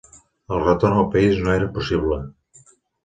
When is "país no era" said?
1.17-1.71